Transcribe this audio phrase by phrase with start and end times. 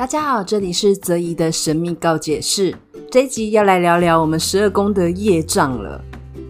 [0.00, 2.74] 大家好，这里是泽怡的神秘告解室。
[3.10, 6.02] 这一集要来聊聊我们十二宫的业障了。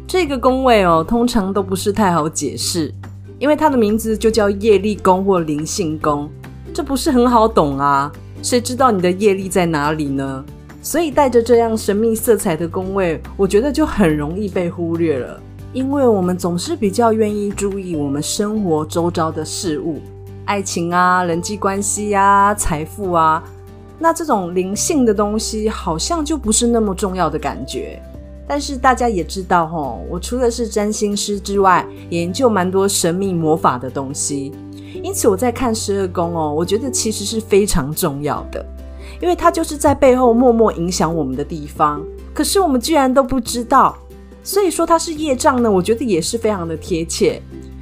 [0.06, 2.94] 这个宫位哦，通常都不是太好解释，
[3.40, 6.31] 因为它的名字就叫业力宫或灵性宫，
[6.72, 8.13] 这不是很好懂啊。
[8.40, 10.44] 谁知道你的业力在哪里呢？
[10.80, 15.42] 所以带着这样神秘色彩的宫位，我觉得就很容易被忽略了。
[15.72, 19.98] 因为我们总是比较愿意注意我们生活周遭的事物，
[20.51, 23.41] 爱情啊、人际关系啊、财富啊，
[24.01, 28.03] 那这种灵性的东西好像就不是那么重要的感觉。
[28.49, 34.51] 但是大家也知道齁，我除了是占星师之外，研究蛮多神秘魔法的东西，
[35.05, 38.67] 因此我在看十二宫哦，我觉得其实是非常重要的，
[39.23, 42.03] 因为它就是在背后默默影响我们的地方，
[42.35, 43.97] 可是我们居然都不知道。
[44.43, 47.41] 所以说它是业障呢，我觉得也是非常的贴切。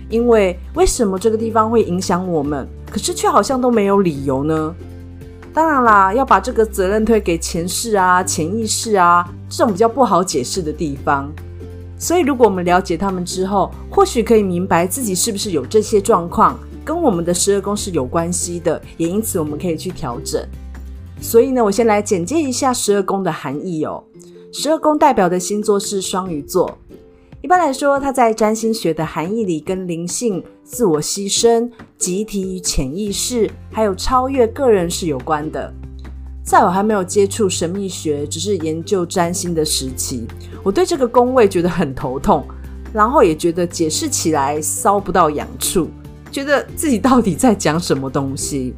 [0.08, 4.74] 因为为什么这个地方会影响我们，可是却好像都没有理由呢？
[5.52, 11.30] 当然啦，要把这个责任推给前世啊、潜意识啊这种比较不好解释的地方。
[11.98, 20.40] 所以如果我们了解他们之后，或许可以明白自己是不是有这些状况，跟我们的十二宫是有关系的，也因此我们可以去调整。
[21.20, 24.04] 所以呢，我先来简介一下十二宫的含义哦。
[24.52, 26.78] 十二宫代表的星座是双鱼座。
[27.40, 35.72] 一般来说，它在占星学的含义里，跟灵性、自我牺牲、集体与潜意识，还有超越个人是有关的。
[36.42, 40.26] 在我还没有接触神秘学，只是研究占星的时期，
[40.64, 42.44] 我对这个宫位觉得很头痛，
[42.92, 45.88] 然后也觉得解释起来搔不到痒处，
[46.32, 48.74] 觉得自己到底在讲什么东西。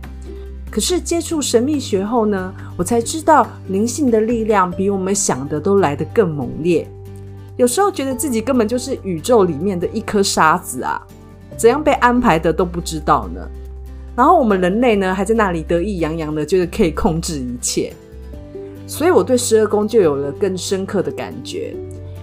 [0.70, 6.86] 可是接触神秘学后呢，我才知道灵性的力量比我们想的都来得更猛烈。
[7.60, 10.98] 有时候觉得自己根本就是宇宙里面的一颗沙子啊，
[11.58, 13.46] 怎样被安排的都不知道呢。
[14.16, 17.92] 然后我们人类呢，还在那里得意洋洋的，觉得可以控制一切。
[18.86, 21.76] 所以我对十二宫就有了更深刻的感觉，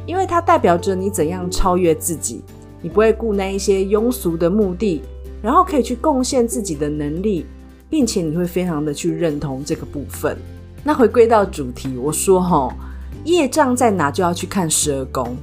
[0.08, 2.42] 因为它代表着你怎样超越自己，
[2.82, 5.04] 你不会顾那一些庸俗的目的，
[5.40, 7.46] 然后可以去贡献自己的能力。
[7.92, 10.36] 并且你会非常的去认同这个部分。
[10.84, 12.74] 那回归到主题，我说齁，
[13.24, 15.36] 业障在哪就要去看十二宫，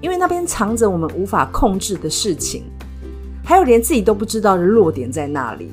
[0.00, 2.64] 因为那边藏着我们无法控制的事情，
[3.44, 5.70] 还有连自己都不知道的弱点在那里。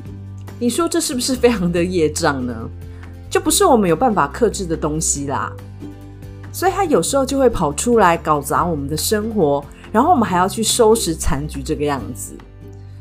[0.60, 2.54] 你说这是不是非常的业障呢？
[3.30, 5.52] 就不是我们有办法克制的东西啦。
[6.52, 12.34] 所以他有时候就会跑出来搞砸我们的生活，然后我们还要去收拾残局，这个样子。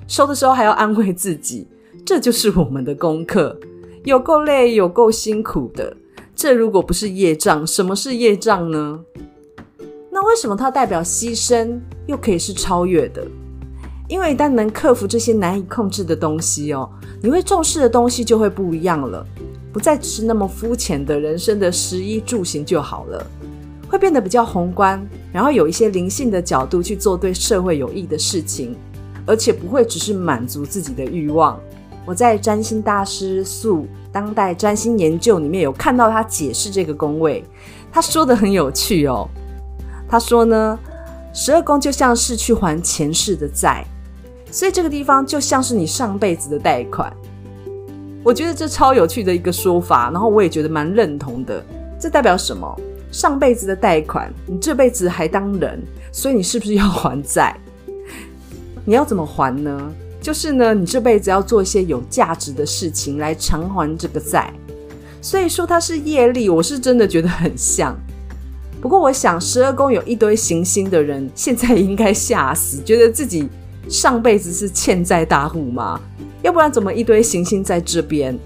[0.07, 1.67] 收的时候还要安慰自己。
[2.05, 3.59] 这就是我们的功课，
[4.05, 5.95] 有够累，有够辛苦的。
[6.39, 9.01] 这如果不是业障，什么是业障呢？
[10.09, 13.27] 那为什么它代表牺牲，又可以是超越的？
[14.09, 16.89] 因为一旦能克服这些难以控制的东西哦，
[17.21, 19.27] 你会重视的东西就会不一样了，
[19.73, 23.27] 不再只是那么肤浅的人生的食衣住行就好了，
[23.89, 28.77] 会变得比较宏观，然后有一些灵性的角度去做对社会有益的事情，
[29.27, 31.59] 而且不会只是满足自己的欲望。
[32.07, 33.89] 我在占星大师素
[34.19, 37.45] 当代占星研究里面有看到他解释这个宫位，
[37.93, 39.29] 他说的很有趣哦。
[40.09, 40.77] 他说呢，
[41.33, 43.85] 十二宫就像是去还前世的债，
[44.51, 47.13] 所以这个地方就像是你上辈子的贷款。
[48.25, 51.65] 我觉得这超有趣的一个说法，然后我也觉得蛮认同的。
[52.01, 52.77] 这代表什么？
[53.13, 55.81] 上辈子的贷款，你这辈子还当人，
[56.11, 57.57] 所以你是不是要还债？
[58.85, 59.93] 你要怎么还呢？
[60.21, 64.53] 就是呢，你这辈子要做一些有价值的事情来偿还这个债，
[65.23, 67.97] 所以说它是业力，我是真的觉得很像。
[68.81, 73.49] 不过我想，十二宫有一堆行星的人，现在应该吓死，觉得自己
[73.89, 76.01] 上辈子是欠债大户吗？
[76.43, 78.39] 要不然怎么一堆行星在这边？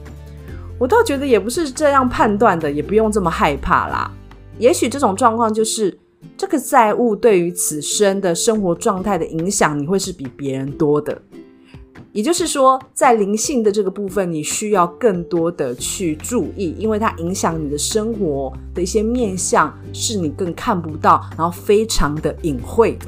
[0.78, 4.10] 我倒觉得也不是这样判断的，也不用这么害怕啦。
[4.58, 5.96] 也许这种状况就是
[6.36, 11.20] 这个债务对于此生的生活状态的影响，你会是比别人多的。
[12.12, 23.06] 也就是说，在灵性的这个部分，你需要更多的去注意，因为它影响你的生活的一些面向，是你更看不到，然后非常的隐晦的，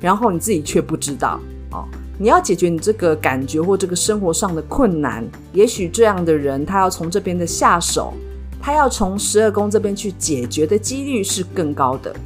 [0.00, 1.38] 然后你自己却不知道
[1.72, 1.84] 哦。
[2.18, 5.22] 你要解决你这个感觉或这个生活上的困难，
[5.52, 8.14] 也许这样的人他要从这边的下手，
[8.62, 12.16] 他要从十二宫这边去解决的几率是更高的。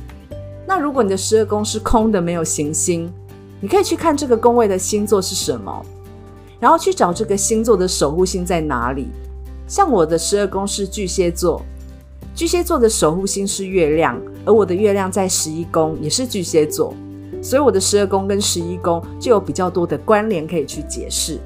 [0.68, 3.12] 那如果你的十二宫是空的，没有行星，
[3.60, 5.84] 你可以去看这个宫位的星座是什么。
[6.62, 9.09] 然后去找这个星座的守护星在哪里。
[9.67, 11.61] 像我的十二宫是巨蟹座，
[12.37, 16.94] 巨蟹座的守护星是月亮，而我的月亮在十一宫也是巨蟹座，
[17.43, 21.41] 所以我的十二宫跟十一宫就有比较多的关联可以去解释。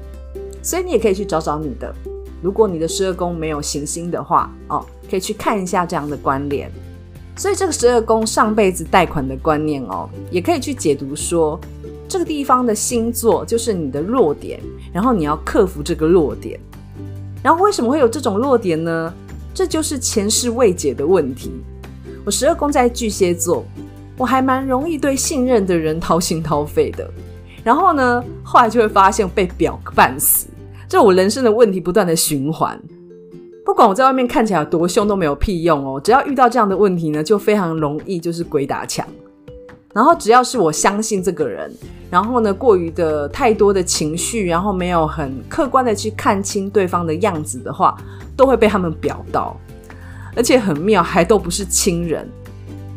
[0.61, 1.91] 所以你也可以去找找你的。
[2.39, 6.71] 如果你的十二宫没有行星的话，哦，可以去看一下这样的关联。
[7.35, 11.59] 所以这个十二宫上辈子贷款的观念哦，也可以去解读说，
[12.17, 14.59] 这个地方的星座就是你的弱点，
[14.91, 16.59] 然后你要克服这个弱点。
[17.43, 19.13] 然后为什么会有这种弱点呢？
[19.53, 21.51] 这就是前世未解的问题。
[22.25, 23.63] 我十二宫在巨蟹座，
[24.17, 27.07] 我还蛮容易对信任的人掏心掏肺的。
[27.63, 30.47] 然后呢，后来就会发现被表个半死，
[30.89, 32.81] 这我人生的问题不断的循环。
[33.63, 39.07] 不管我在外面看起来有多凶都没有屁用哦，只要遇到这样的问题呢，就非常容易就是鬼打墙。
[39.97, 41.73] 然后只要是我相信这个人，
[42.11, 47.97] 然后呢，过于的太多的情绪，然后没有很客观的去看清对方的样子的话，
[48.35, 49.59] 都会被他们表到，
[50.35, 52.29] 而且很妙，还都不是亲人。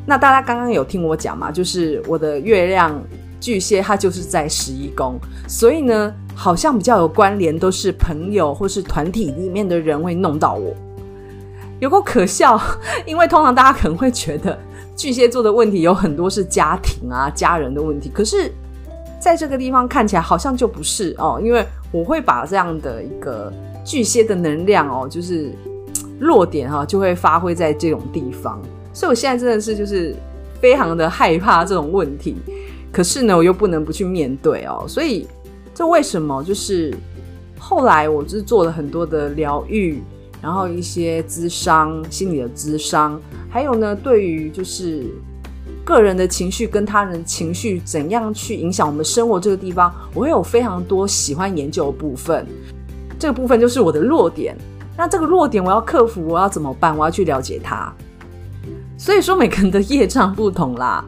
[0.04, 3.02] 那大家刚刚有听我讲嘛，就是我的月亮。
[3.40, 5.18] 巨蟹，它就是在十一宫，
[5.48, 10.76] 所以呢，好像比较有关联，都是朋友或是团体里面的人会弄到我，
[11.78, 12.60] 有够可笑。
[13.06, 14.58] 因为通常大家可能会觉得
[15.00, 18.52] 巨蟹座的问题有很多是家庭啊、家人的问题，可是
[19.18, 23.50] 在这个地方看起来好像就不是哦，因为我会把这样的一个
[23.82, 25.52] 巨蟹的能量哦，就是
[26.18, 28.60] 弱点哈、就会发挥在这种地方，
[28.92, 30.14] 所以我现在真的是就是
[30.60, 32.36] 非常的害怕这种问题。
[32.92, 35.26] 可是呢，我又不能不去面对哦，所以
[35.74, 36.44] 这为什么？
[36.44, 36.94] 就是
[37.58, 40.02] 后来我就是做了很多的疗愈，
[40.42, 43.20] 然后一些智商、心理的智商，
[43.50, 45.06] 还有呢，对于就是
[45.84, 52.46] 个人的情绪跟他人情绪怎样去影响我们生活这个地方，我会有非常多喜欢研究的部分。
[53.18, 54.56] 这个部分就是我的弱点。
[54.96, 56.96] 那这个弱点我要克服，我要怎么办？
[56.96, 57.92] 我要去了解它。
[58.98, 61.04] 所以说，每个人的业障不同啦。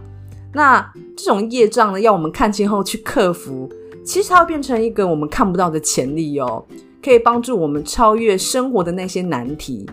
[0.54, 0.80] 那
[1.16, 3.70] 这种业障呢，要我们看清后去克服，
[4.04, 6.64] 其实它会变成一个我们看不到的潜力哦，
[7.02, 9.88] 可以帮助我们超越生活的那些难题，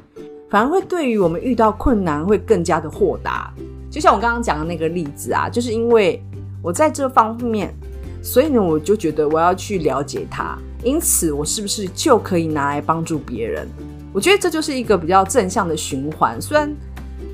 [0.49, 3.53] 反而会对于我们遇到困难会更加的豁达。
[3.89, 6.21] 就像我刚刚讲的那个例子啊，就是因为
[6.61, 7.73] 我在这方面，
[8.21, 13.67] 所以呢，我就觉得我要去了解它，因此我是不是就可以拿来帮助别人？
[14.13, 16.73] 我觉得这就是一个比较正向的循环，虽然。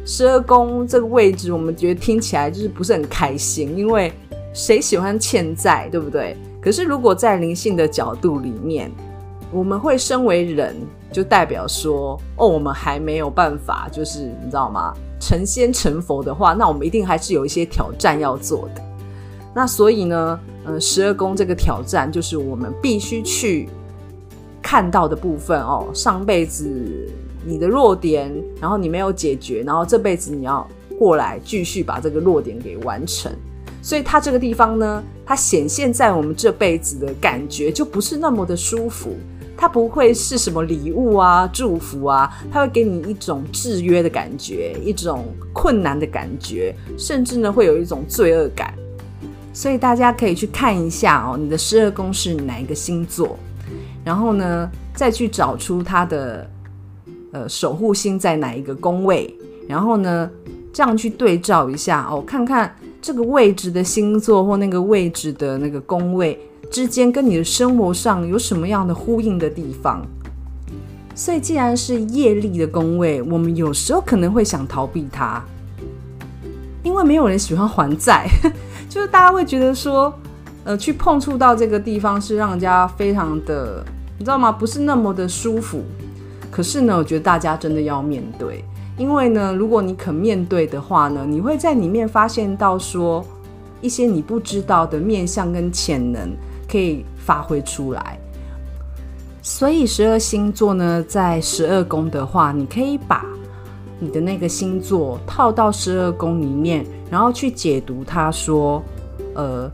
[0.08, 4.14] 十二宫这个位置，我们觉得听起来就是不是很开心，因为
[4.54, 6.38] 谁喜欢欠债，对不对？
[6.62, 8.92] 可是如果在灵性的角度里面，
[9.52, 10.76] 我们会身为人，
[11.12, 14.94] 就代表说，哦，我们还没有办法，就是你知道吗？
[15.20, 18.82] 成仙成佛的话，那我们一定还是有一些挑战要做的。
[19.54, 23.70] 那所以呢，嗯，十二宫这个挑战就是我们必须去
[24.62, 27.10] 看到的部分哦，上辈子。
[27.48, 30.68] 你的弱点，然后你没有解决，然后这辈子你要
[30.98, 33.32] 过来继续把这个弱点给完成。
[33.84, 39.16] 所以它这个地方呢，它显现在我们这辈子的感觉就不是那么的舒服。
[39.66, 48.72] 它不会是什么礼物啊、祝福啊，它会给你一种制约的感觉，一种困难的感觉，甚至呢会有一种罪恶感。
[49.54, 53.40] 所以大家可以去看一下哦，你的十二宫是哪一个星座，
[54.04, 56.48] 然后呢再去找出它的。
[57.32, 59.36] 呃，守护星在哪一个宫位？
[59.68, 60.30] 然后呢，
[60.72, 66.40] 这样去对照一下哦，看看这个位置的星座或那个位置的那个宫位
[66.76, 70.06] 之间，跟你的生活上有什么样的呼应的地方。
[71.16, 75.42] 所以，既然是业力的宫位，我们有时候可能会想逃避它，
[76.84, 78.28] 因为没有人喜欢还债，
[78.90, 80.14] 就是大家会觉得说，
[80.66, 83.82] 呃，去碰触到这个地方是让人家非常的，
[84.20, 84.52] 你知道吗？
[84.52, 85.82] 不是那么的舒服。
[86.52, 88.66] 可是呢，我觉得大家真的要面对，
[88.98, 93.26] 因为呢，如果你肯面对的话呢，你会在里面发现到说
[93.80, 96.36] 一些你不知道的面相跟潜能
[96.70, 98.20] 可以发挥出来。
[99.42, 103.26] 所以十二星座呢，在十二宫的话，你可以把
[104.00, 108.84] 你的那个星座套到十二宫里面，然后去解读它，说，
[109.34, 109.72] 呃。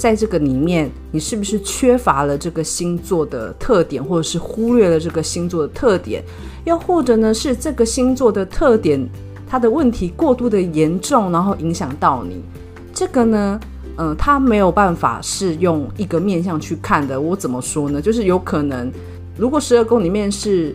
[0.00, 6.24] 在这个里面，你是不是缺乏了这个星座的特点，或者是忽略了这个星座的特点？
[6.64, 9.06] 又或者呢，是这个星座的特点，
[9.46, 12.42] 它的问题过度的严重，然后影响到你？
[12.94, 13.60] 这个呢，
[14.00, 17.20] 嗯、呃，它没有办法是用一个面向去看的。
[17.20, 18.00] 我怎么说呢？
[18.00, 18.90] 就是有可能，
[19.36, 20.74] 如果十二宫里面是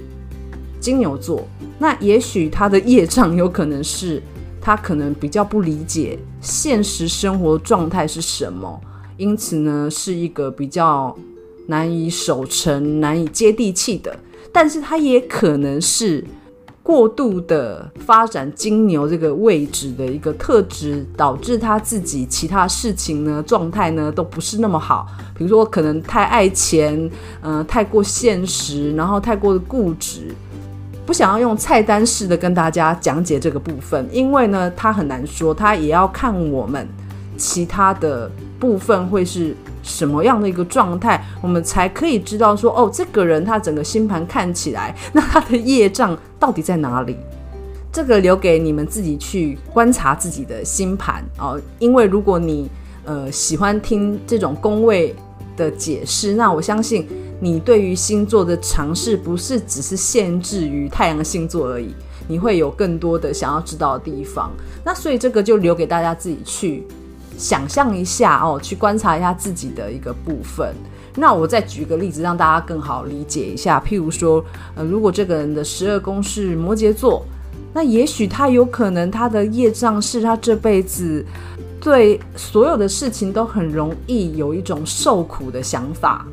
[0.79, 1.43] 金牛座，
[1.79, 4.21] 那也许他的业障有可能是
[4.61, 8.79] 他可能比较不理解现实生活状态是什么。
[9.17, 11.17] 因此呢，是一个比较
[11.65, 14.15] 难以守成、难以接地气的，
[14.51, 16.23] 但是他也可能是
[16.85, 25.07] 过度的发展金牛这个位置的一个特质，导致他自己其他事情呢状态呢都不是那么好。
[25.35, 27.09] 比如说，可能太爱钱，
[27.41, 30.31] 嗯、太过现实，然后太过的固执。
[31.07, 36.87] 不想要用菜单式的跟大家讲解这个部分，因为呢，他很难说，他也要看我们
[37.35, 47.15] 其他的部分会是什么样的一个状态，我们才可以知道说，哦，这个人他整个星盘看起来，那他的业障到底在哪里？
[47.91, 51.61] 这个留给你们自己去观察自己的星盘哦。
[51.79, 52.69] 因为如果你
[53.05, 55.15] 呃喜欢听这种宫位
[55.55, 57.07] 的解释，那我相信。
[57.41, 61.93] 你对于星座的尝试不是只是限制于太阳星座而已，
[62.29, 64.49] 你会有更多的想要知道的地方。
[64.85, 66.87] 那所以这个就留给大家自己去
[67.37, 70.73] 想象一下哦，去观察一下自己的一个部分。
[71.15, 73.81] 那我再举个例子，让大家更好理解一下。
[73.85, 74.43] 譬如说，
[74.75, 77.25] 呃，如果这个人的十二宫是摩羯座，
[77.73, 81.25] 那也许他有可能他的业障是他这辈子
[81.79, 86.25] 对所有的事情都很容易有一种受苦的想法。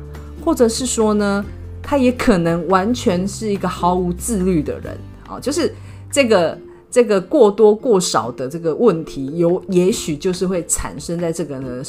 [0.43, 1.45] 或者是说呢，
[1.81, 5.73] 他也可能完全是一个毫无自律的人啊，就是
[6.11, 6.57] 这个
[6.93, 11.81] 这个过多过少的这个问题，有也许就是会产生在这个呢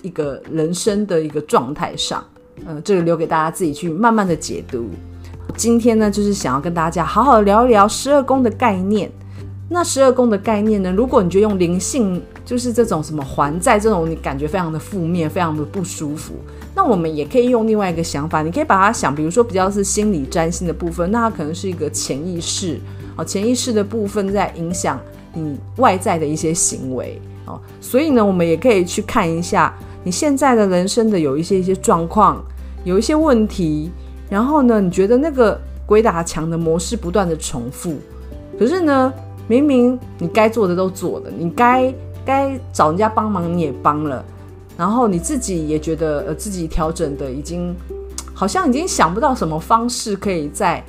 [0.00, 2.24] 一个人生的一个状态上，
[2.64, 4.86] 呃，这个留给大家自己去慢慢的解读。
[5.54, 9.12] 今天呢，就是想要跟大家好好聊一聊十二宫的概念。
[9.68, 16.32] 那十二宫的概念呢，如果你觉得用灵性，就是这种什么还债这种，你感觉非常的负面，非常的不舒服。
[16.74, 22.80] 那我们也可以用另外一个想法，你可以把它想，比如说比较是心理占星的部分，那它可能是一个潜意识
[23.18, 24.98] 哦，潜意识的部分在影响
[25.34, 32.42] 你外在的一些行为哦，所以呢，我们也可以去看一下你现在的人生的有一些一些状况，
[32.84, 33.90] 有一些问题，
[34.30, 37.96] 然后呢，你觉得那个鬼打墙的模式不断的重复，
[38.58, 39.12] 可是呢，
[39.46, 41.92] 明明你该做的都做了，你该
[42.24, 44.24] 该找人家帮忙你也帮了。
[44.76, 47.74] 然后你自己也觉得呃自己调整的已经
[48.32, 50.80] 好像已经想不到什么方式可以再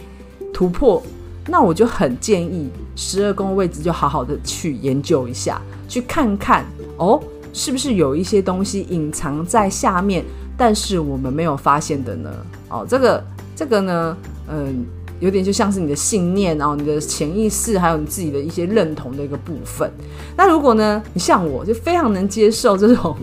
[0.54, 1.02] 突破，
[1.48, 6.64] 那我就很建议十二宫位置就好好的去研究一下，去看看
[6.98, 7.20] 哦，
[7.54, 10.24] 是不是有一些东西隐藏在下面，
[10.56, 12.30] 但是我们没有发现的呢？
[12.70, 13.24] 哦，这个
[13.56, 14.18] 这个呢，
[14.48, 14.86] 嗯、
[15.20, 19.92] 有点就像是你的信念，然后你的潜意识，还有你自己的一些认同的一个部分。
[20.38, 23.18] 那如果呢，你像我就非常能接受这种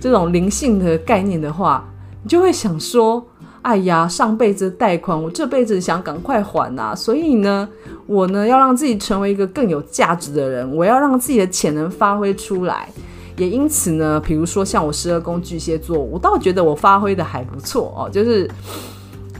[0.00, 1.86] 这种灵性的概念的话，
[2.22, 3.24] 你就会想说：
[3.68, 6.94] 哎呀，上辈子贷款，我这辈子想赶快还啊！
[6.94, 7.68] 所以呢，
[8.06, 12.88] 我呢要让自己成为一个更有价值的人，我要让自己的潜能发挥出来。
[13.36, 18.50] 也因此呢，比如说像我十二宫巨蟹座，我倒觉得我发挥的还不错哦，就是。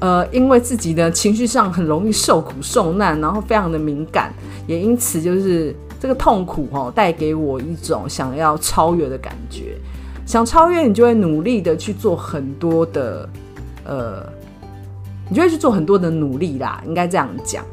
[0.00, 4.32] 呃，因为自己的情绪上很容易受苦受难，然后非常的敏感，
[4.68, 9.76] 也因此就是这个痛苦哦，带给我一种想要超越的感觉。
[10.24, 13.28] 想超越，你就会努力的去做很多的，
[13.88, 14.22] 呃，
[15.28, 17.64] 你就会去做很多的努力啦，应该这样讲。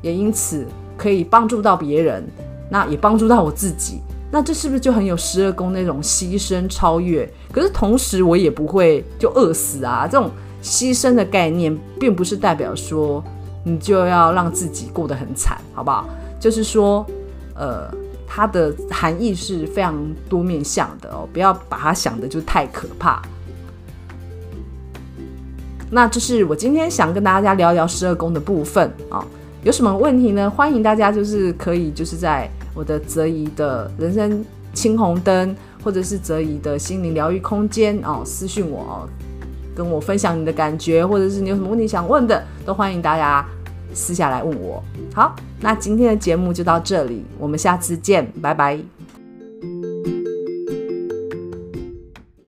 [0.00, 0.64] 也因此
[0.96, 2.24] 可以帮助到别人，
[2.70, 4.00] 那也帮助到我自己。
[4.30, 7.28] 那这是不是就很有十二宫那种牺牲超越？
[7.50, 10.30] 可是同时我也不会就饿死啊，这种。
[10.60, 13.22] 牺牲的概念，并不是代表说
[13.62, 16.08] 你就要让自己过得很惨，好不好？
[16.40, 17.06] 就是说，
[17.54, 17.88] 呃，
[18.26, 19.96] 它的含义是非常
[20.28, 23.22] 多面向的哦，不要把它想的就太可怕。
[25.90, 29.24] 那这是我今天想跟大家聊聊十二宫的部分啊，
[29.62, 30.50] 有什么问题呢？
[30.50, 39.08] 欢迎大家就是可以就是在我的泽怡的人生青红灯，或者是泽怡的心灵疗愈空间哦，私讯我哦。
[39.74, 43.46] 跟我分享你的感觉，或者是你有什么问题想问的，都欢迎大家
[43.94, 44.82] 私下来问我。
[45.14, 48.97] 好，那今天的节目就到这里，我们下次见，拜拜。